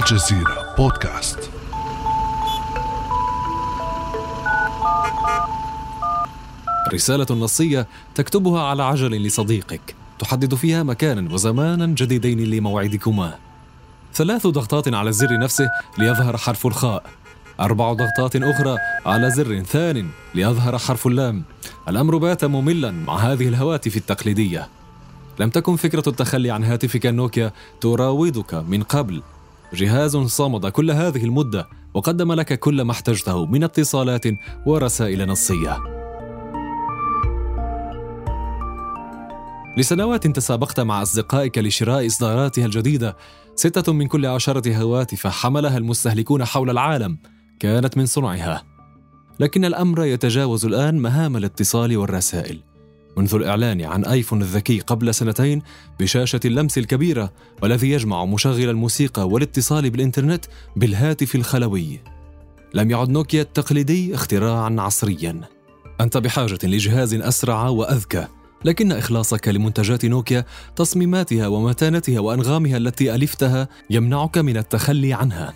[0.00, 1.50] الجزيرة بودكاست.
[6.92, 9.94] رسالة نصية تكتبها على عجل لصديقك.
[10.18, 13.34] تحدد فيها مكانا وزمانا جديدين لموعدكما.
[14.14, 17.02] ثلاث ضغطات على الزر نفسه ليظهر حرف الخاء.
[17.60, 18.76] أربع ضغطات أخرى
[19.06, 21.42] على زر ثان ليظهر حرف اللام.
[21.88, 24.68] الأمر بات مملا مع هذه الهواتف التقليدية.
[25.38, 29.22] لم تكن فكرة التخلي عن هاتفك النوكيا تراودك من قبل.
[29.74, 34.24] جهاز صمد كل هذه المدة وقدم لك كل ما احتجته من اتصالات
[34.66, 35.78] ورسائل نصية.
[39.76, 43.16] لسنوات تسابقت مع أصدقائك لشراء إصداراتها الجديدة
[43.54, 47.18] ستة من كل عشرة هواتف حملها المستهلكون حول العالم
[47.60, 48.62] كانت من صنعها
[49.40, 52.69] لكن الأمر يتجاوز الآن مهام الاتصال والرسائل
[53.20, 55.62] منذ الإعلان عن آيفون الذكي قبل سنتين
[56.00, 57.32] بشاشة اللمس الكبيرة
[57.62, 60.44] والذي يجمع مشغل الموسيقى والاتصال بالإنترنت
[60.76, 62.00] بالهاتف الخلوي.
[62.74, 65.40] لم يعد نوكيا التقليدي اختراعا عصريا.
[66.00, 68.26] أنت بحاجة لجهاز أسرع وأذكى
[68.64, 70.44] لكن إخلاصك لمنتجات نوكيا
[70.76, 75.54] تصميماتها ومتانتها وأنغامها التي ألفتها يمنعك من التخلي عنها.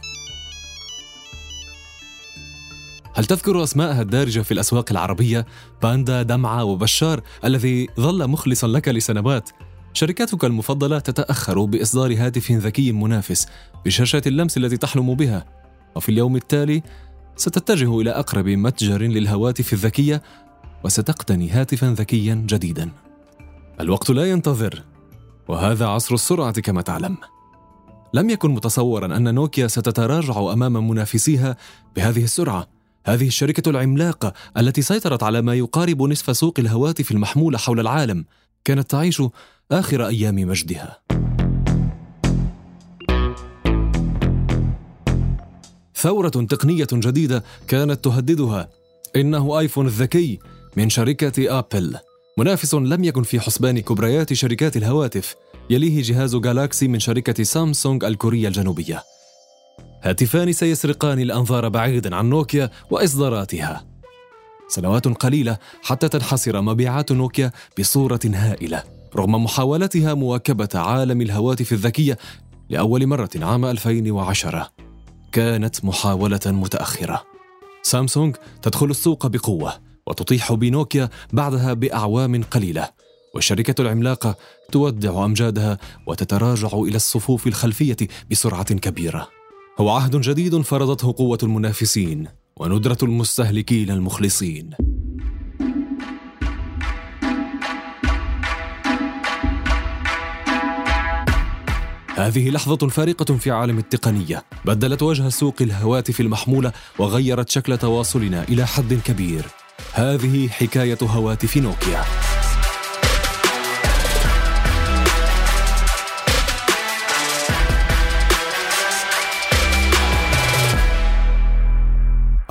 [3.16, 5.46] هل تذكر أسماءها الدارجة في الأسواق العربية؟
[5.82, 9.50] باندا، دمعة وبشار الذي ظل مخلصا لك لسنوات.
[9.92, 13.46] شركتك المفضلة تتأخر بإصدار هاتف ذكي منافس
[13.84, 15.44] بشاشة اللمس التي تحلم بها.
[15.96, 16.82] وفي اليوم التالي
[17.36, 20.22] ستتجه إلى أقرب متجر للهواتف الذكية
[20.84, 22.90] وستقتني هاتفا ذكيا جديدا.
[23.80, 24.82] الوقت لا ينتظر
[25.48, 27.16] وهذا عصر السرعة كما تعلم.
[28.14, 31.56] لم يكن متصورا أن نوكيا ستتراجع أمام منافسيها
[31.96, 32.73] بهذه السرعة.
[33.06, 38.24] هذه الشركة العملاقة التي سيطرت على ما يقارب نصف سوق الهواتف المحمولة حول العالم
[38.64, 39.22] كانت تعيش
[39.72, 40.98] آخر أيام مجدها.
[45.96, 48.68] ثورة تقنية جديدة كانت تهددها.
[49.16, 50.38] إنه آيفون الذكي
[50.76, 51.96] من شركة آبل.
[52.38, 55.34] منافس لم يكن في حسبان كبريات شركات الهواتف.
[55.70, 59.02] يليه جهاز جالاكسي من شركة سامسونج الكورية الجنوبية.
[60.04, 63.86] هاتفان سيسرقان الأنظار بعيدا عن نوكيا وإصداراتها.
[64.68, 68.82] سنوات قليلة حتى تنحصر مبيعات نوكيا بصورة هائلة
[69.16, 72.18] رغم محاولتها مواكبة عالم الهواتف الذكية
[72.70, 74.70] لأول مرة عام 2010
[75.32, 77.22] كانت محاولة متأخرة.
[77.82, 79.72] سامسونج تدخل السوق بقوة
[80.06, 82.90] وتطيح بنوكيا بعدها بأعوام قليلة
[83.34, 84.36] والشركة العملاقة
[84.72, 87.96] تودع أمجادها وتتراجع إلى الصفوف الخلفية
[88.30, 89.43] بسرعة كبيرة.
[89.78, 92.26] هو عهد جديد فرضته قوة المنافسين
[92.56, 94.70] وندرة المستهلكين المخلصين.
[102.16, 108.66] هذه لحظة فارقة في عالم التقنية، بدلت وجه سوق الهواتف المحمولة وغيرت شكل تواصلنا إلى
[108.66, 109.44] حد كبير.
[109.92, 112.04] هذه حكاية هواتف نوكيا.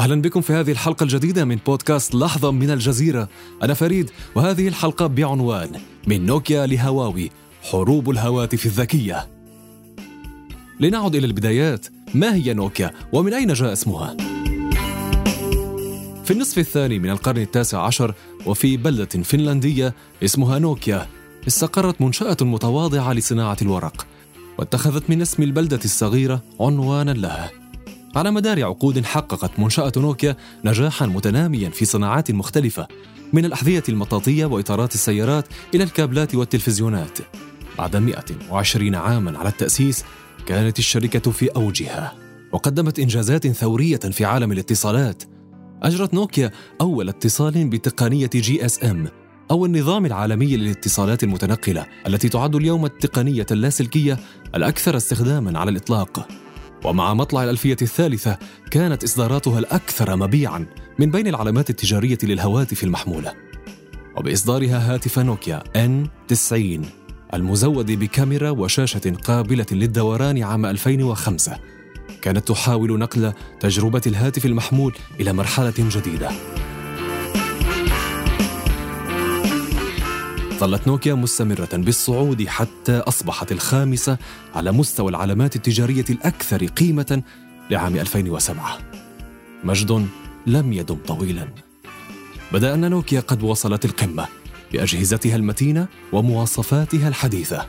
[0.03, 3.29] أهلا بكم في هذه الحلقة الجديدة من بودكاست لحظة من الجزيرة.
[3.63, 5.69] أنا فريد وهذه الحلقة بعنوان
[6.07, 7.31] من نوكيا لهواوي
[7.61, 9.27] حروب الهواتف الذكية.
[10.79, 11.87] لنعد إلى البدايات.
[12.13, 14.17] ما هي نوكيا؟ ومن أين جاء اسمها؟
[16.23, 18.13] في النصف الثاني من القرن التاسع عشر
[18.45, 19.93] وفي بلدة فنلندية
[20.23, 21.07] اسمها نوكيا
[21.47, 24.07] استقرت منشأة متواضعة لصناعة الورق
[24.57, 27.62] واتخذت من اسم البلدة الصغيرة عنوانا لها.
[28.15, 32.87] على مدار عقود حققت منشأة نوكيا نجاحا متناميا في صناعات مختلفة
[33.33, 35.45] من الأحذية المطاطية وإطارات السيارات
[35.75, 37.19] إلى الكابلات والتلفزيونات.
[37.77, 40.03] بعد 120 عاما على التأسيس
[40.45, 42.13] كانت الشركة في أوجها
[42.51, 45.23] وقدمت إنجازات ثورية في عالم الاتصالات.
[45.83, 46.51] أجرت نوكيا
[46.81, 49.07] أول اتصال بتقنية GSM
[49.51, 54.19] أو النظام العالمي للاتصالات المتنقلة التي تعد اليوم التقنية اللاسلكية
[54.55, 56.27] الأكثر استخداما على الإطلاق.
[56.83, 58.37] ومع مطلع الألفية الثالثة
[58.71, 60.65] كانت إصداراتها الأكثر مبيعا
[60.99, 63.33] من بين العلامات التجارية للهواتف المحمولة.
[64.17, 66.85] وبإصدارها هاتف نوكيا N90
[67.33, 71.59] المزود بكاميرا وشاشة قابلة للدوران عام 2005
[72.21, 76.29] كانت تحاول نقل تجربة الهاتف المحمول إلى مرحلة جديدة.
[80.63, 84.17] ظلت نوكيا مستمرة بالصعود حتى أصبحت الخامسة
[84.55, 87.23] على مستوى العلامات التجارية الأكثر قيمة
[87.69, 88.77] لعام 2007
[89.63, 90.07] مجد
[90.47, 91.47] لم يدم طويلا.
[92.51, 94.27] بدأ أن نوكيا قد وصلت القمة
[94.73, 97.67] بأجهزتها المتينة ومواصفاتها الحديثة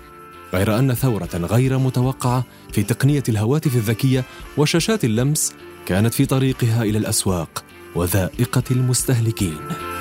[0.53, 4.25] غير أن ثورة غير متوقعة في تقنية الهواتف الذكية
[4.57, 5.53] وشاشات اللمس
[5.87, 7.65] كانت في طريقها إلى الأسواق
[7.95, 9.94] وذائقة المستهلكين.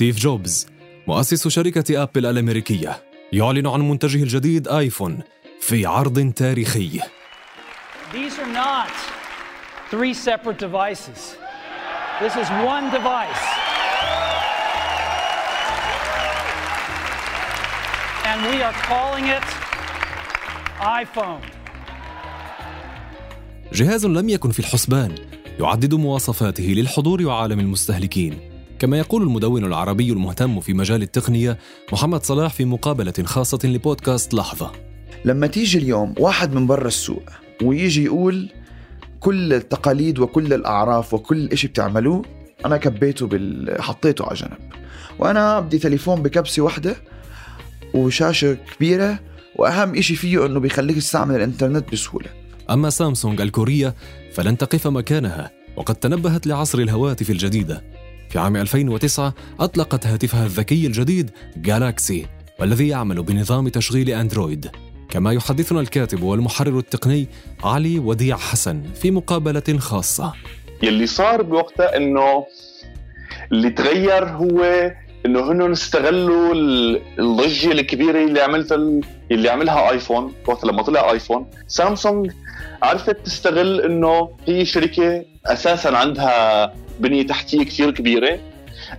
[0.00, 0.66] ستيف جوبز
[1.06, 3.02] مؤسس شركة أبل الأمريكية
[3.32, 5.18] يعلن عن منتجه الجديد آيفون
[5.60, 7.00] في عرض تاريخي
[8.12, 8.92] These are not
[9.90, 11.36] three separate devices.
[12.22, 13.44] This is one device.
[18.30, 19.48] And we are calling it
[20.80, 21.42] iPhone.
[23.72, 25.14] جهاز لم يكن في الحسبان
[25.60, 28.49] يعدد مواصفاته للحضور وعالم المستهلكين
[28.80, 31.58] كما يقول المدون العربي المهتم في مجال التقنية
[31.92, 34.72] محمد صلاح في مقابلة خاصة لبودكاست لحظة.
[35.24, 37.22] لما تيجي اليوم واحد من برا السوق
[37.62, 38.48] ويجي يقول
[39.20, 42.22] كل التقاليد وكل الأعراف وكل إشي بتعملوه
[42.66, 43.82] أنا كبيته بال...
[43.82, 44.58] حطيته على جنب.
[45.18, 46.96] وأنا بدي تليفون بكبسة واحدة
[47.94, 49.18] وشاشة كبيرة
[49.56, 52.28] وأهم إشي فيه أنه بيخليك تستعمل الإنترنت بسهولة.
[52.70, 53.94] أما سامسونج الكورية
[54.32, 57.99] فلن تقف مكانها وقد تنبهت لعصر الهواتف الجديدة.
[58.30, 62.26] في عام 2009 أطلقت هاتفها الذكي الجديد جالاكسي
[62.60, 64.70] والذي يعمل بنظام تشغيل أندرويد.
[65.08, 67.26] كما يحدثنا الكاتب والمحرر التقني
[67.64, 70.32] علي وديع حسن في مقابلة خاصة.
[70.82, 72.44] يلي صار بوقتها إنه
[73.52, 74.90] اللي تغير هو
[75.26, 79.00] إنه هن استغلوا ال- الضجة الكبيرة اللي عملتها ال-
[79.30, 82.30] اللي عملها ايفون وقت لما طلع ايفون سامسونج
[82.82, 88.38] عرفت تستغل إنه هي شركة أساسا عندها بنية تحتية كثير كبيرة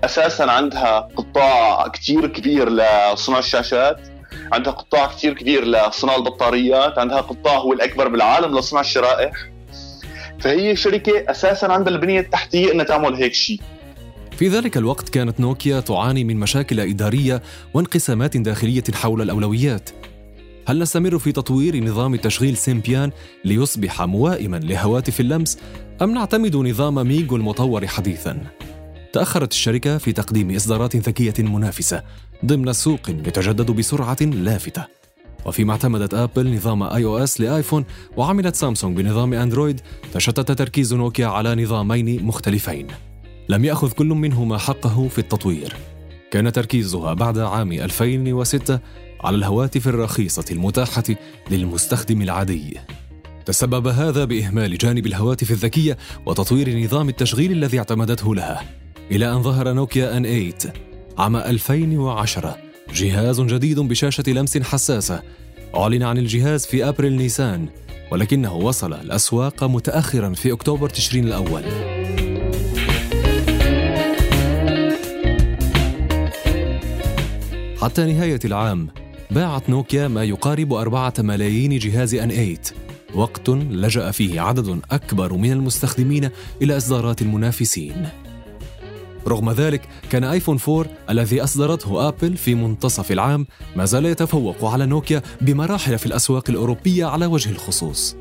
[0.04, 4.00] أساسا عندها قطاع كثير كبير لصنع الشاشات
[4.52, 9.32] عندها قطاع كثير كبير لصناعة البطاريات عندها قطاع هو الأكبر بالعالم لصنع الشرائح.
[10.40, 13.62] فهي شركة أساسا عندها البنية التحتية إنها تعمل هيك شيء.
[14.38, 17.42] في ذلك الوقت كانت نوكيا تعاني من مشاكل إدارية
[17.74, 19.90] وانقسامات داخلية حول الأولويات.
[20.68, 23.12] هل نستمر في تطوير نظام تشغيل سيمبيان
[23.46, 25.58] ليصبح موائما لهواتف اللمس
[26.02, 28.42] أم نعتمد نظام ميغو المطور حديثا؟
[29.14, 32.04] تأخرت الشركة في تقديم إصدارات ذكية منافسة
[32.46, 34.86] ضمن سوق يتجدد بسرعة لافتة.
[35.46, 37.86] وفيما اعتمدت آبل نظام iOS ل iPhone
[38.18, 39.82] وعملت سامسونج بنظام أندرويد
[40.14, 42.88] تشتت تركيز نوكيا على نظامين مختلفين.
[43.50, 45.76] لم يأخذ كل منهما حقه في التطوير.
[46.32, 48.80] كان تركيزها بعد عام 2006
[49.24, 51.04] على الهواتف الرخيصة المتاحة
[51.52, 52.78] للمستخدم العادي.
[53.46, 58.64] تسبب هذا بإهمال جانب الهواتف الذكية وتطوير نظام التشغيل الذي اعتمدته لها.
[59.12, 60.54] إلى أن ظهر نوكيا ان 8
[61.18, 62.58] عام 2010
[62.94, 65.22] جهاز جديد بشاشة لمس حساسة.
[65.76, 67.68] أعلن عن الجهاز في أبريل نيسان
[68.12, 71.64] ولكنه وصل الأسواق متأخرا في أكتوبر تشرين الأول.
[77.82, 78.88] حتى نهاية العام
[79.32, 82.58] باعت نوكيا ما يقارب أربعة ملايين جهاز ان 8
[83.16, 86.30] وقت لجأ فيه عدد أكبر من المستخدمين
[86.62, 88.10] إلى إصدارات المنافسين
[89.28, 94.86] رغم ذلك كان آيفون 4 الذي أصدرته آبل في منتصف العام ما زال يتفوق على
[94.86, 98.16] نوكيا بمراحل في الأسواق الأوروبية على وجه الخصوص.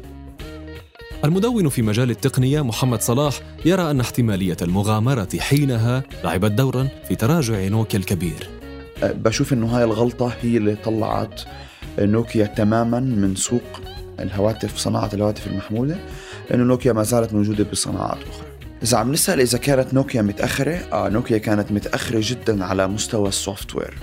[1.25, 7.69] المدون في مجال التقنية محمد صلاح يرى أن احتمالية المغامرة حينها لعبت دورا في تراجع
[7.69, 8.60] نوكيا الكبير.
[9.03, 11.41] بشوف إنه هاي الغلطة هي اللي طلعت
[11.99, 13.81] نوكيا تماما من سوق
[14.21, 15.99] الهواتف صناعة الهواتف المحمولة
[16.51, 18.47] لأنه نوكيا ما زالت موجودة بصناعات أخرى.
[18.83, 23.75] إذا عم نسأل إذا كانت نوكيا متأخرة آه نوكيا كانت متأخرة جدا على مستوى ال
[23.75, 23.99] software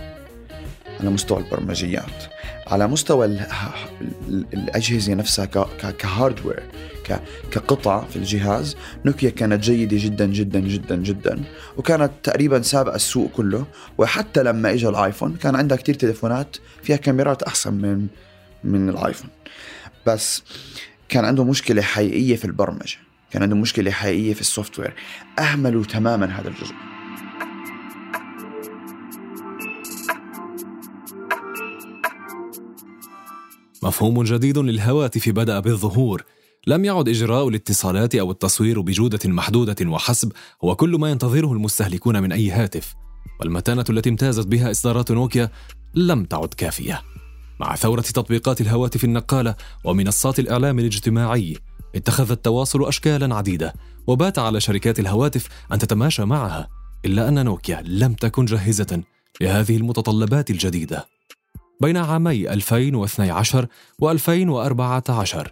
[0.99, 2.36] على مستوى البرمجيات.
[2.67, 3.45] على مستوى ال-
[4.29, 5.45] ال- الأجهزة نفسها
[5.99, 6.63] ك hardware
[7.51, 8.75] كقطع في الجهاز.
[9.05, 11.43] نوكيا كانت جيدة جدا جدا جدا جدا
[11.77, 13.65] وكانت تقريبا سابقة السوق كله.
[13.97, 18.07] وحتى لما اجى الآيفون كان عندها كتير تليفونات فيها كاميرات أحسن من
[18.63, 19.29] من الآيفون.
[20.07, 20.43] بس
[21.09, 22.97] كان عنده مشكلة حقيقية في البرمجة
[23.31, 24.93] كان عنده مشكلة حقيقية في ال software
[25.39, 26.73] أهملوا تماما هذا الجزء.
[33.83, 36.23] مفهوم جديد للهواتف بدأ بالظهور.
[36.67, 40.31] لم يعد إجراء الاتصالات أو التصوير بجودة محدودة وحسب
[40.63, 42.93] هو كل ما ينتظره المستهلكون من أي هاتف.
[43.39, 45.49] والمتانة التي امتازت بها إصدارات نوكيا
[45.95, 47.01] لم تعد كافية.
[47.59, 51.57] مع ثورة تطبيقات الهواتف النقالة ومنصات الإعلام الاجتماعي
[51.95, 53.73] اتخذ التواصل أشكالا عديدة.
[54.07, 56.67] وبات على شركات الهواتف أن تتماشى معها
[57.05, 59.03] إلا أن نوكيا لم تكن جاهزة
[59.41, 61.16] لهذه المتطلبات الجديدة.
[61.81, 63.67] بين عامي 2012
[64.01, 65.49] و2014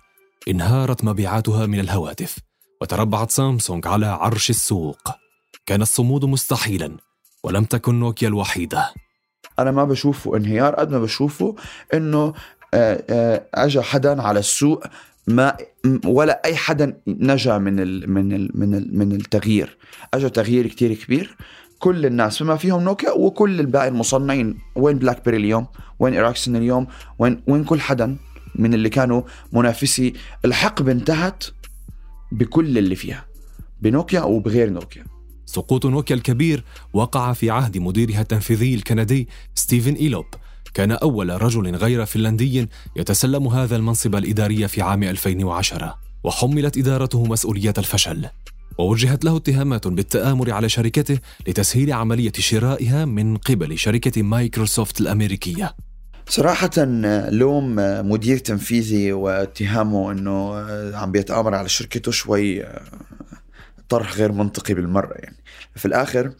[0.47, 2.37] انهارت مبيعاتها من الهواتف
[2.81, 5.11] وتربعت سامسونج على عرش السوق.
[5.65, 6.97] كان الصمود مستحيلا
[7.43, 8.93] ولم تكن نوكيا الوحيدة.
[9.59, 11.55] أنا ما بشوفه انهيار قد ما بشوفه
[11.93, 12.33] إنه
[12.73, 14.83] آه، آه، اجى حدا على السوق
[15.27, 15.57] ما
[16.05, 19.77] ولا أي حدا نجا من ال من ال من من التغيير.
[20.13, 21.37] اجى تغيير كتير كبير.
[21.79, 24.57] كل الناس بما فيهم نوكيا وكل الباقي المصنعين.
[24.75, 25.67] وين بلاك بيري اليوم؟
[25.99, 26.87] وين إريكسون اليوم؟
[27.19, 28.17] وين وين كل حدا
[28.55, 29.21] من اللي كانوا
[29.53, 30.13] منافسين؟
[30.45, 31.43] الحقبه انتهت
[32.31, 33.25] بكل اللي فيها
[33.81, 35.03] بنوكيا وبغير نوكيا.
[35.45, 36.63] سقوط نوكيا الكبير
[36.93, 40.25] وقع في عهد مديرها التنفيذي الكندي ستيفن إيلوب.
[40.73, 47.73] كان أول رجل غير فنلندي يتسلم هذا المنصب الإداري في عام 2010 وحملت إدارته مسؤولية
[47.77, 48.25] الفشل.
[48.77, 55.75] ووجهت له اتهامات بالتآمر على شركته لتسهيل عملية شرائها من قبل شركة مايكروسوفت الأمريكية.
[56.29, 56.71] صراحة
[57.29, 57.75] لوم
[58.09, 60.55] مدير تنفيذي واتهامه إنه
[60.95, 62.65] عم بيتآمر على شركته شوي
[63.89, 65.37] طرح غير منطقي بالمرة يعني.
[65.75, 66.31] في الآخر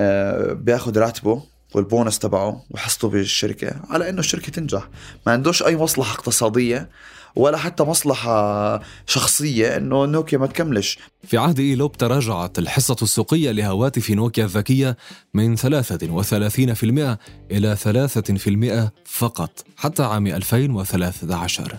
[0.00, 1.42] آه، بياخد راتبه
[1.74, 4.88] والبونس تبعه وحصته بالشركة على إنه الشركة تنجح.
[5.26, 6.90] ما عندوش أي مصلحة اقتصادية
[7.36, 10.98] ولا حتى مصلحة شخصية إنه نوكيا ما تكملش.
[11.24, 14.96] في عهد إيلوب تراجعت الحصة السوقية لهواتف نوكيا الذكية
[15.34, 17.18] من 33%
[17.50, 21.76] إلى 3% فقط حتى عام 2013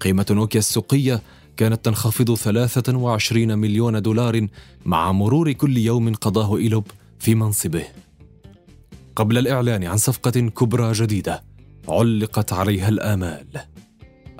[0.00, 1.22] قيمة نوكيا السوقية
[1.56, 4.46] كانت تنخفض 23 مليون دولار
[4.84, 6.86] مع مرور كل يوم قضاه إيلوب
[7.18, 7.84] في منصبه.
[9.16, 11.42] قبل الإعلان عن صفقة كبرى جديدة
[11.88, 13.46] علقت عليها الآمال.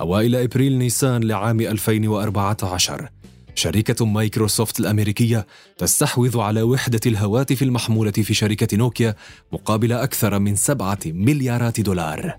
[0.01, 3.09] أوائل إبريل نيسان لعام 2014
[3.55, 5.47] شركة مايكروسوفت الأمريكية
[5.79, 9.15] تستحوذ على وحدة الهواتف المحمولة في شركة نوكيا
[9.53, 12.37] مقابل أكثر من سبعة مليارات دولار.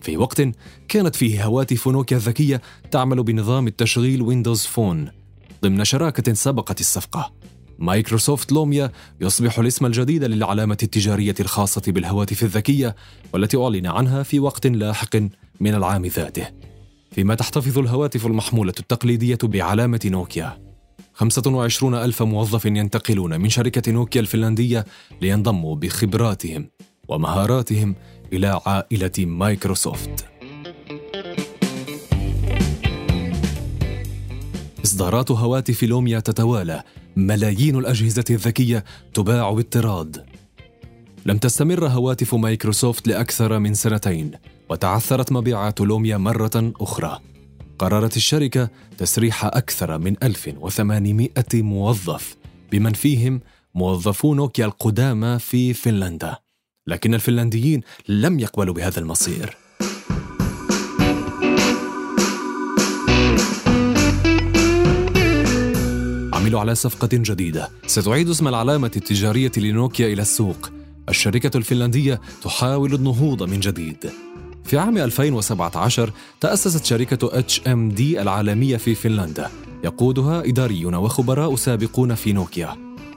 [0.00, 0.42] في وقت
[0.88, 5.10] كانت فيه هواتف نوكيا الذكية تعمل بنظام التشغيل ويندوز فون
[5.62, 7.32] ضمن شراكة سبقت الصفقة.
[7.78, 12.96] مايكروسوفت لوميا يصبح الاسم الجديد للعلامة التجارية الخاصة بالهواتف الذكية
[13.32, 15.16] والتي أعلن عنها في وقت لاحق
[15.60, 16.67] من العام ذاته.
[17.10, 20.58] فيما تحتفظ الهواتف المحمولة التقليدية بعلامة نوكيا.
[21.14, 24.84] 25 ألف موظف ينتقلون من شركة نوكيا الفنلندية
[25.22, 26.70] لينضموا بخبراتهم
[27.08, 27.94] ومهاراتهم
[28.32, 30.24] إلى عائلة مايكروسوفت.
[34.84, 36.82] إصدارات هواتف لوميا تتوالى.
[37.16, 38.84] ملايين الأجهزة الذكية
[39.14, 40.24] تباع بالطراد
[41.26, 44.30] لم تستمر هواتف مايكروسوفت لأكثر من سنتين.
[44.70, 47.18] وتعثرت مبيعات لوميا مرة أخرى.
[47.78, 52.36] قررت الشركة تسريح أكثر من 1800 موظف
[52.72, 53.40] بمن فيهم
[53.74, 56.36] موظفو نوكيا القدامى في فنلندا.
[56.86, 59.56] لكن الفنلنديين لم يقبلوا بهذا المصير.
[66.32, 67.68] عملوا على صفقة جديدة.
[67.86, 70.70] ستعيد اسم العلامة التجارية لنوكيا إلى السوق.
[71.08, 74.10] الشركة الفنلندية تحاول النهوض من جديد.
[74.68, 79.50] في عام 2017 تأسست شركة HMD العالمية في فنلندا.
[79.84, 82.76] يقودها إداريون وخبراء سابقون في نوكيا.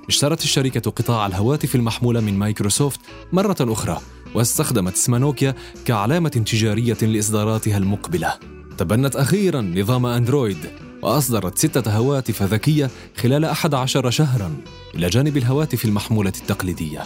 [0.10, 3.00] اشترت الشركة قطاع الهواتف المحمولة من مايكروسوفت
[3.32, 4.02] مرة أخرى
[4.36, 5.56] واستخدمت اسم نوكيا
[5.86, 8.34] كعلامة تجارية لإصداراتها المقبلة.
[8.78, 10.70] تبنت أخيرا نظام أندرويد
[11.02, 14.56] وأصدرت ستة هواتف ذكية خلال 11 شهرا
[14.96, 17.04] إلى جانب الهواتف المحمولة التقليدية.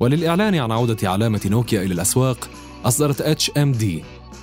[0.00, 2.48] وللإعلان عن عودة علامة نوكيا إلى الأسواق
[2.86, 3.84] أصدرت HMD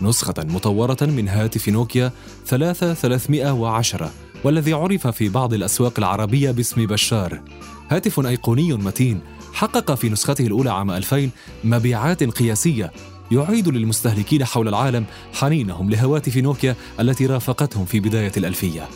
[0.02, 2.12] نسخة مطورة من هاتف نوكيا
[2.46, 4.12] 3310
[4.44, 7.42] والذي عرف في بعض الأسواق العربية باسم بشار.
[7.90, 9.20] هاتف أيقوني متين
[9.54, 11.30] حقق في نسخته الأولى عام 2000
[11.64, 12.92] مبيعات قياسية
[13.32, 18.88] يعيد للمستهلكين حول العالم حنينهم لهواتف نوكيا التي رافقتهم في بداية الألفية.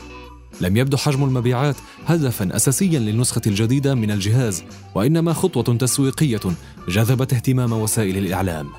[0.61, 1.75] لم يبدو حجم المبيعات
[2.05, 4.63] هدفا أساسيا للنسخة الجديدة من الجهاز
[4.95, 6.41] وإنما خطوة تسويقية
[6.89, 8.69] جذبت اهتمام وسائل الإعلام.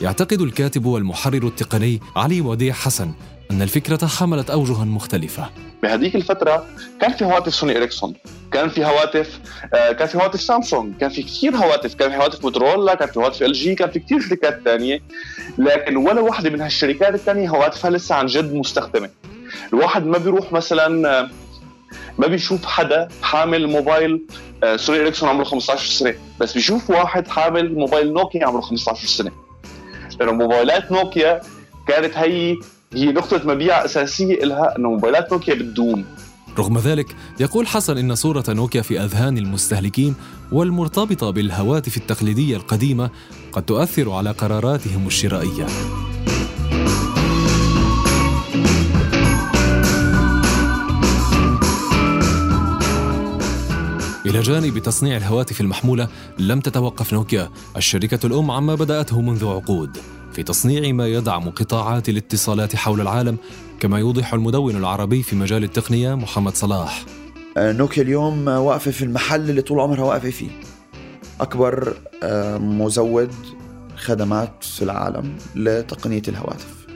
[0.00, 3.10] يعتقد الكاتب والمحرر التقني علي وديع حسن
[3.50, 5.50] أن الفكرة حملت أوجها مختلفة.
[5.82, 6.66] بهذيك الفترة
[7.00, 8.14] كان في هواتف سوني إريكسون
[8.52, 9.40] كان في هواتف
[9.74, 13.18] آه، كان في هواتف سامسونج كان في كثير هواتف كان في هواتف موتورولا كان في
[13.18, 15.02] هواتف إل جي كان في كثير شركات ثانية
[15.58, 19.10] لكن ولا واحدة من هالشركات الثانية هواتفها لسه عن جد مستخدمة.
[19.72, 21.30] الواحد ما بيروح مثلا آه،
[22.18, 24.22] ما بيشوف حدا حامل موبايل
[24.64, 29.45] آه، سوني إريكسون عمره 15 سنة بس بيشوف واحد حامل موبايل نوكيا عمره 15 سنة.
[30.20, 31.40] لأنه موبايلات نوكيا
[31.88, 32.56] كانت هي
[32.94, 36.04] هي نقطة مبيع أساسية لها أنه موبايلات نوكيا بتدوم.
[36.58, 37.06] رغم ذلك
[37.40, 40.14] يقول حسن إن صورة نوكيا في أذهان المستهلكين
[40.52, 43.10] والمرتبطة بالهواتف التقليدية القديمة
[43.52, 45.66] قد تؤثر على قراراتهم الشرائية.
[54.26, 59.98] إلى جانب تصنيع الهواتف المحمولة لم تتوقف نوكيا الشركة الأم عما بدأته منذ عقود
[60.32, 63.36] في تصنيع ما يدعم قطاعات الاتصالات حول العالم
[63.80, 67.04] كما يوضح المدون العربي في مجال التقنية محمد صلاح.
[67.56, 70.50] آه، نوكيا اليوم واقفة في المحل اللي طول عمرها واقفة فيه.
[71.40, 73.34] أكبر آه، مزود
[73.96, 76.86] خدمات في العالم لتقنية الهواتف.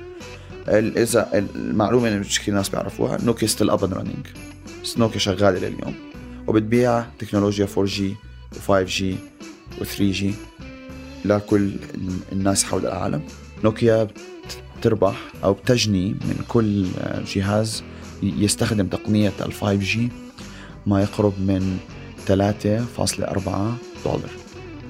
[0.68, 4.26] إذا المعلومة اللي مش كثير ناس بيعرفوها نوكيا still up running
[4.96, 6.09] نوكيا شغالة لليوم.
[6.46, 8.00] وبتبيع تكنولوجيا 4G
[8.54, 9.02] و5G
[9.80, 10.24] و3G
[11.24, 11.70] لكل
[12.32, 13.22] الناس حول العالم.
[13.64, 14.08] نوكيا
[14.78, 16.86] بتربح أو بتجني من كل
[17.34, 17.82] جهاز
[18.22, 19.98] يستخدم تقنية ال 5G
[20.86, 21.78] ما يقرب من
[22.26, 22.30] 3.4
[24.04, 24.30] دولار.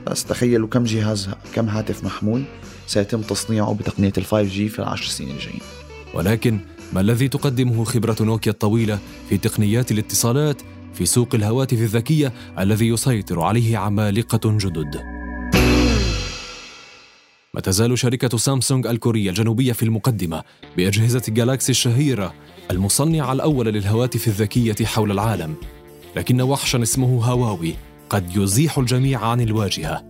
[0.06, 2.44] بس تخيلوا كم جهاز كم هاتف محمول
[2.86, 5.60] سيتم تصنيعه بتقنية ال 5G في العشر سنين الجايين.
[6.14, 6.58] ولكن
[6.92, 10.62] ما الذي تقدمه خبرة نوكيا الطويلة في تقنيات الاتصالات
[10.94, 15.00] في سوق الهواتف الذكية الذي يسيطر عليه عمالقة جدد.
[17.54, 20.42] ما تزال شركة سامسونج الكورية الجنوبية في المقدمة
[20.76, 22.34] بأجهزة جالاكسي الشهيرة
[22.70, 25.54] المصنع الأول للهواتف الذكية حول العالم.
[26.16, 27.74] لكن وحشا اسمه هواوي
[28.10, 30.04] قد يزيح الجميع عن الواجهة.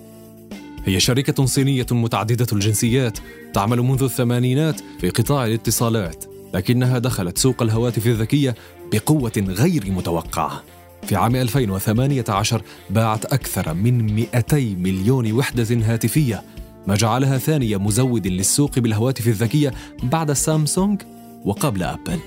[0.85, 3.19] هي شركة صينية متعددة الجنسيات
[3.55, 8.55] تعمل منذ الثمانينات في قطاع الاتصالات لكنها دخلت سوق الهواتف الذكية
[8.93, 10.63] بقوة غير متوقعة.
[11.07, 16.43] في عام 2018 باعت أكثر من 200 مليون وحدة هاتفية
[16.87, 21.03] ما جعلها ثاني مزود للسوق بالهواتف الذكية بعد سامسونج
[21.45, 22.19] وقبل أبل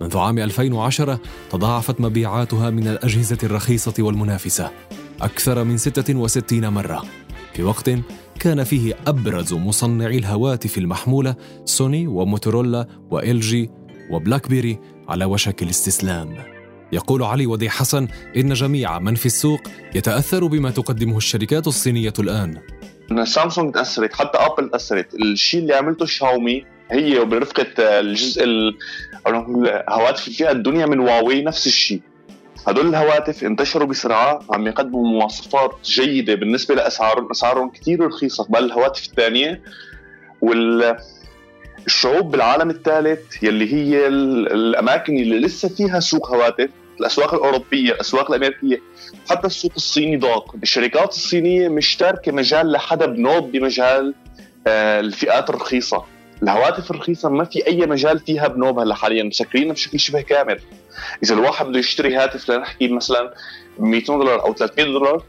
[0.00, 4.70] منذ عام 2010 تضاعفت مبيعاتها من الأجهزة الرخيصة والمنافسة
[5.22, 7.04] أكثر من 66 مرة
[7.54, 7.90] في وقت
[8.40, 13.70] كان فيه أبرز مصنعي الهواتف المحمولة سوني وموتورولا وإل جي
[14.10, 16.36] وبلاك بيري على وشك الاستسلام.
[16.92, 19.60] يقول علي وديع حسن إن جميع من في السوق
[19.94, 22.58] يتأثر بما تقدمه الشركات الصينية الآن.
[23.24, 25.14] سامسونج تأثرت حتى أبل تأثرت.
[25.14, 28.44] الشيء اللي عملته شاومي هي وبرفقة الجزء
[29.26, 32.00] الهواتف الفئة الدنيا من هواوي نفس الشيء.
[32.66, 39.04] هدول الهواتف انتشروا بسرعة عم يقدموا مواصفات جيدة بالنسبة لأسعارهم أسعارهم كثير رخيصة قبل الهواتف
[39.06, 39.62] الثانية
[40.40, 40.96] وال
[41.86, 48.80] الشعوب بالعالم الثالث يلي هي الأماكن اللي لسه فيها سوق هواتف الأسواق الأوروبية الأسواق الأمريكية
[49.30, 50.54] حتى السوق الصيني ضاق.
[50.62, 54.14] الشركات الصينية مش تاركة مجال لحدا بنوب بمجال
[54.66, 56.04] آه، الفئات الرخيصة.
[56.42, 60.60] الهواتف الرخيصة ما في أي مجال فيها بنوب هلا حاليا مسكرينها بشكل شبه كامل.
[61.22, 63.34] إذا الواحد بده يشتري هاتف لنحكي مثلا
[63.78, 65.24] 200 دولار أو 300 دولار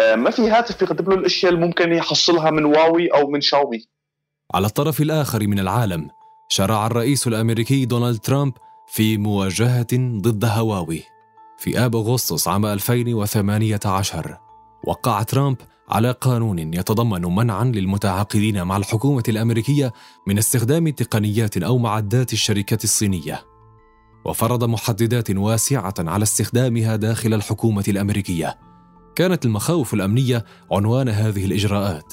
[0.00, 3.84] آه، ما في هاتف بيقدم له الأشياء اللي ممكن يحصلها من واوي أو من شاومي.
[4.54, 6.08] على الطرف الآخر من العالم
[6.48, 8.52] شرع الرئيس الأمريكي دونالد ترامب
[8.88, 11.02] في مواجهة ضد هواوي.
[11.58, 14.38] في آب أغسطس عام 2018
[14.86, 15.56] وقع ترامب
[15.88, 19.92] على قانون يتضمن منعا للمتعاقدين مع الحكومة الأمريكية
[20.26, 23.42] من استخدام تقنيات أو معدات الشركة الصينية.
[24.24, 28.58] وفرض محددات واسعة على استخدامها داخل الحكومة الأمريكية.
[29.16, 32.12] كانت المخاوف الأمنية عنوان هذه الإجراءات.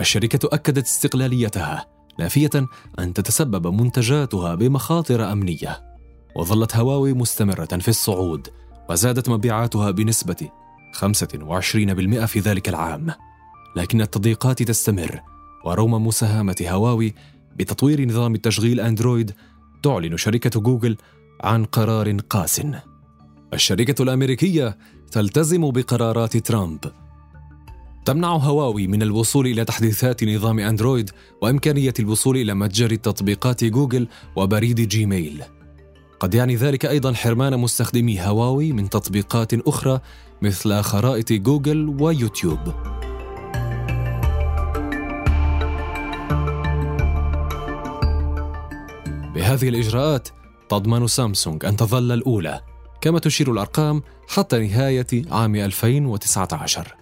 [0.00, 1.86] الشركة أكدت استقلاليتها
[2.18, 2.50] نافية
[2.98, 5.88] أن تتسبب منتجاتها بمخاطر أمنية.
[6.36, 8.48] وظلت هواوي مستمرة في الصعود
[8.90, 10.50] وزادت مبيعاتها بنسبة
[10.92, 13.10] 25% في ذلك العام.
[13.76, 15.20] لكن التضييقات تستمر
[15.64, 17.14] ورغم مساهمة هواوي
[17.56, 19.32] بتطوير نظام التشغيل أندرويد
[19.82, 20.96] تعلن شركة جوجل
[21.40, 22.62] عن قرار قاس.
[23.54, 24.78] الشركة الأمريكية
[25.10, 26.80] تلتزم بقرارات ترامب.
[28.04, 31.10] تمنع هواوي من الوصول إلى تحديثات نظام أندرويد
[31.42, 35.42] وإمكانية الوصول إلى متجر تطبيقات جوجل وبريد جيميل.
[36.20, 40.00] قد يعني ذلك أيضا حرمان مستخدمي هواوي من تطبيقات أخرى
[40.42, 42.58] مثل خرائط جوجل ويوتيوب.
[49.34, 50.28] بهذه الإجراءات
[50.68, 52.60] تضمن سامسونج أن تظل الأولى
[53.00, 56.94] كما تشير الأرقام حتى نهاية عام 2019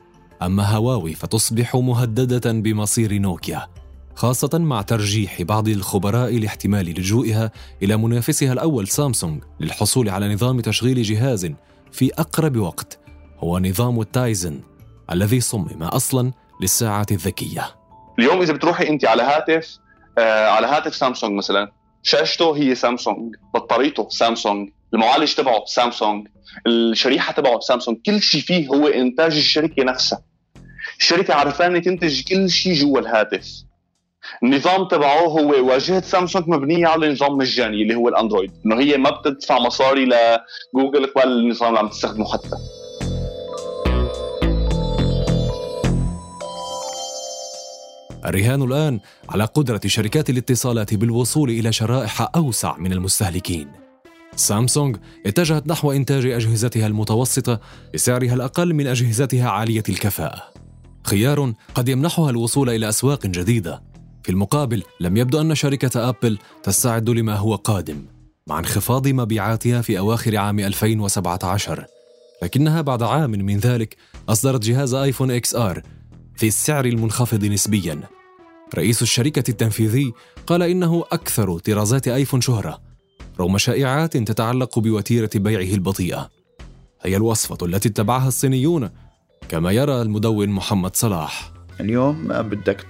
[0.43, 3.67] أما هواوي فتصبح مهددة بمصير نوكيا
[4.15, 7.51] خاصة مع ترجيح بعض الخبراء لاحتمال لجوئها
[7.83, 11.53] إلى منافسها الأول سامسونج للحصول على نظام تشغيل جهاز
[11.93, 12.99] في أقرب وقت
[13.39, 14.61] هو نظام التايزن
[15.13, 17.77] الذي صمم أصلا للساعات الذكية.
[18.19, 19.79] اليوم إذا بتروحي أنت على هاتف
[20.19, 21.73] آه على هاتف سامسونج مثلا
[22.03, 26.29] شاشته هي سامسونج بطاريته سامسونج المعالج تبعه سامسونج
[26.67, 30.23] الشريحة تبعه سامسونج كل شيء فيه هو إنتاج الشركة نفسها.
[30.99, 33.49] الشركة عرفانة تنتج كل شيء جوا الهاتف.
[34.43, 39.11] النظام تبعه هو واجهة سامسونج مبنية على نظام مجاني اللي هو الأندرويد إنه هي ما
[39.11, 42.57] بتدفع مصاري لجوجل قبل النظام اللي عم تستخدمه حتى.
[48.27, 53.69] الرهان الآن على قدرة شركات الاتصالات بالوصول إلى شرائح أوسع من المستهلكين.
[54.37, 57.61] سامسونج اتجهت نحو إنتاج أجهزتها المتوسطة
[57.95, 60.43] بسعرها الأقل من أجهزتها عالية الكفاءة.
[61.03, 63.83] خيار قد يمنحها الوصول إلى أسواق جديدة.
[64.23, 68.05] في المقابل لم يبدو أن شركة أبل تستعد لما هو قادم
[68.47, 71.87] مع انخفاض مبيعاتها في أواخر عام 2017
[72.43, 73.97] لكنها بعد عام من ذلك
[74.29, 75.83] أصدرت جهاز آيفون إكس آر
[76.37, 78.16] في السعر المنخفض نسبيا.
[78.75, 80.13] رئيس الشركة التنفيذي
[80.47, 82.81] قال إنه أكثر طرازات آيفون شهرة
[83.41, 86.31] رغم شائعات تتعلق بوتيرة بيعه البطيئة.
[87.03, 88.91] هي الوصفة التي اتبعها الصينيون
[89.49, 91.53] كما يرى المدون محمد صلاح.
[91.81, 92.87] اليوم بدك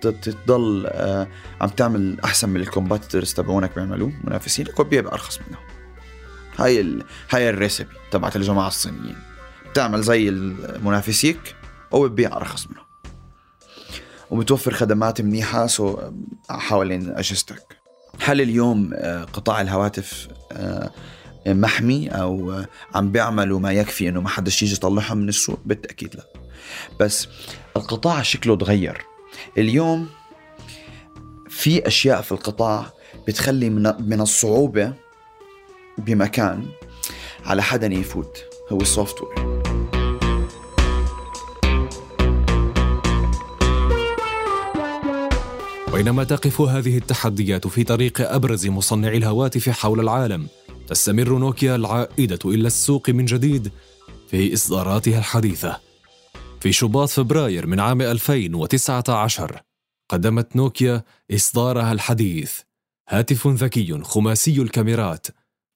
[0.00, 1.28] تضل آه،
[1.60, 5.62] عم تعمل أحسن من ال competitors تبعونك بيعملوه منافسينك وتبيع بارخص منهم.
[6.56, 7.04] هاي ال...
[7.30, 9.16] هاي الريسبي تبعت الجماعة الصينيين.
[9.70, 10.30] بتعمل زي
[10.82, 11.56] منافسيك
[11.90, 12.89] وبتبيع أرخص منهم.
[14.30, 15.66] وبتوفر خدمات منيحة.
[15.66, 15.98] سو
[16.50, 17.80] حوالين أجهزتك.
[18.20, 20.90] هل اليوم آه، قطاع الهواتف آه،
[21.46, 26.16] محمي أو آه، عم بيعملوا ما يكفي إنه ما حدش يجي يطلعهم من السوق؟ بالتأكيد
[26.16, 26.24] لا.
[27.00, 27.28] بس
[27.76, 29.04] القطاع شكله تغير.
[29.58, 30.08] اليوم
[31.48, 32.86] في أشياء في القطاع
[33.28, 34.94] بتخلي من من الصعوبة
[35.98, 36.66] بمكان
[37.44, 38.44] على حدا يفوت.
[38.72, 39.49] هو السوفت وير.
[46.00, 50.48] بينما تقف هذه التحديات في طريق أبرز مصنعي الهواتف حول العالم
[50.86, 53.72] تستمر نوكيا العائدة إلى السوق من جديد
[54.28, 55.80] في إصداراتها الحديثة.
[56.60, 59.60] في شباط فبراير من عام 2019
[60.10, 61.02] قدمت نوكيا
[61.34, 62.60] إصدارها الحديث.
[63.08, 65.26] هاتف ذكي خماسي الكاميرات.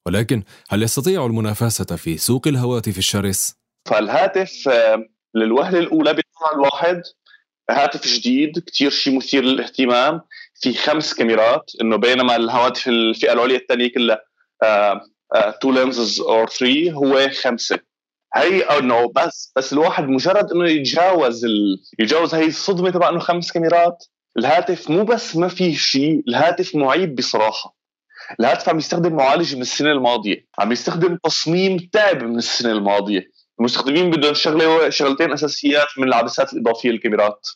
[0.07, 3.55] ولكن هل يستطيع المنافسة في سوق الهواتف الشرس؟
[3.89, 4.69] فالهاتف
[5.35, 7.03] للوهلة الأولى بيطلع الواحد
[7.71, 10.21] هاتف جديد كتير شيء مثير للاهتمام
[10.61, 14.21] في خمس كاميرات إنه بينما الهواتف الفئة العليا الثانية كلها
[15.61, 17.79] two lenses or 3 هو خمسة.
[18.37, 21.79] هي إنه بس بس الواحد مجرد إنه يتجاوز ال...
[21.99, 24.05] يتجاوز هي الصدمة تبع إنه خمس كاميرات.
[24.39, 27.77] الهاتف مو بس ما فيه شيء الهاتف معيب بصراحة.
[28.41, 33.31] الهاتف عم يستخدم معالج من السنة الماضية عم يستخدم تصميم تعب من السنة الماضية.
[33.61, 37.47] المستخدمين بدهم شغله شغلتين أساسيات من العدسات الإضافية للكاميرات.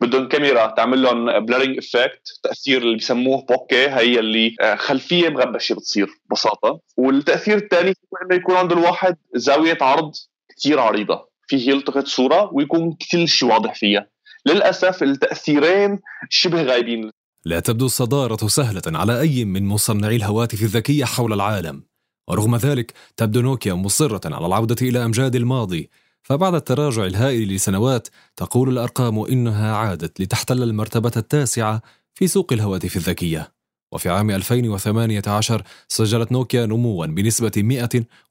[0.00, 5.74] بدهم كاميرا تعمل لهم blurring effect تأثير اللي بسموه bokeh هي اللي آه، خلفية مغبشة
[5.74, 6.80] بتصير ببساطة.
[6.96, 10.12] والتأثير الثاني هو إنه يكون عند الواحد زاوية عرض
[10.56, 11.28] كثير عريضة.
[11.46, 14.06] فيه يلتقط صورة ويكون كل شيء واضح فيها.
[14.46, 15.98] للأسف التأثيرين
[16.30, 17.10] شبه غايبين.
[17.44, 21.82] لا تبدو الصدارة سهلة على أي من مصنعي الهواتف الذكية حول العالم.
[22.28, 25.90] ورغم ذلك تبدو نوكيا مصرة على العودة إلى أمجاد الماضي.
[26.22, 31.82] فبعد التراجع الهائل لسنوات تقول الأرقام إنها عادت لتحتل المرتبة التاسعة
[32.14, 33.52] في سوق الهواتف الذكية.
[33.92, 37.52] وفي عام 2018 سجلت نوكيا نموا بنسبة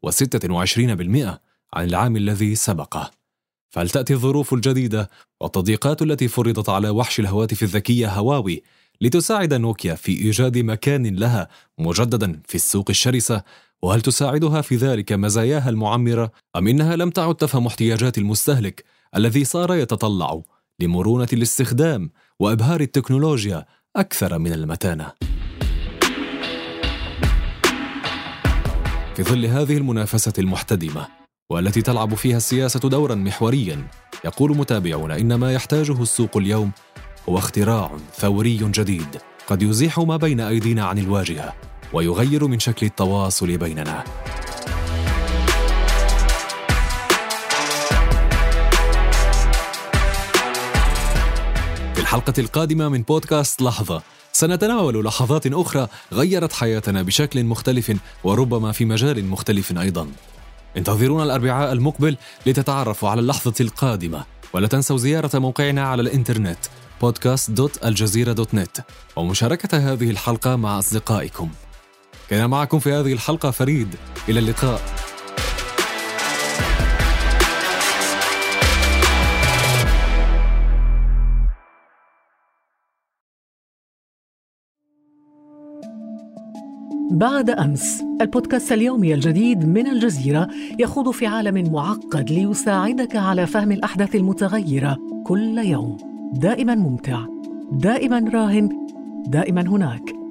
[0.06, 1.40] 126%
[1.74, 3.12] عن العام الذي سبقه.
[3.70, 5.10] فهل تاتي الظروف الجديدة
[5.42, 8.64] والتضييقات التي فرضت على وحش الهواتف الذكية هواوي
[9.02, 13.44] لتساعد نوكيا في إيجاد مكان لها مجددا في السوق الشرسة
[13.84, 18.84] وهل تساعدها في ذلك مزاياها المعمرة أم إنها لم تعد تفهم احتياجات المستهلك
[19.16, 20.42] الذي صار يتطلع
[20.80, 23.66] لمرونة الاستخدام وإبهار التكنولوجيا
[23.96, 25.12] أكثر من المتانة؟
[29.16, 31.08] في ظل هذه المنافسة المحتدمة
[31.50, 33.88] والتي تلعب فيها السياسة دورا محوريا
[34.26, 36.72] يقول متابعون إن ما يحتاجه السوق اليوم
[37.30, 39.18] هو اختراع ثوري جديد
[39.48, 41.73] قد يزيح ما بين أيدينا عن الواجهة.
[41.94, 44.04] ويغير من شكل التواصل بيننا.
[51.94, 54.02] في الحلقة القادمة من بودكاست لحظة
[54.32, 60.08] سنتناول لحظات أخرى غيرت حياتنا بشكل مختلف وربما في مجال مختلف أيضا.
[60.78, 66.58] انتظرونا الأربعاء المقبل لتتعرفوا على اللحظة القادمة ولا تنسوا زيارة موقعنا على الإنترنت
[67.06, 68.82] podcast.aljazeera.net
[69.16, 71.50] ومشاركة هذه الحلقة مع أصدقائكم.
[72.30, 73.88] كان معكم في هذه الحلقة فريد.
[74.30, 74.82] إلى اللقاء.
[87.12, 94.16] بعد أمس البودكاست اليومي الجديد من الجزيرة يخوض في عالم معقد ليساعدك على فهم الأحداث
[94.16, 95.98] المتغيرة كل يوم.
[96.34, 97.26] دائما ممتع
[97.72, 98.70] دائما راهن
[99.28, 100.23] دائما هناك.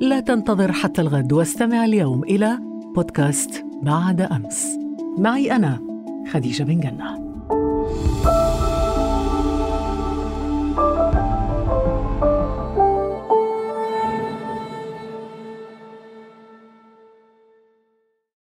[0.00, 2.58] لا تنتظر حتى الغد واستمع اليوم إلى
[2.94, 4.78] بودكاست بعد أمس.
[5.18, 5.78] معي أنا
[6.32, 7.25] خديجة بن جنة.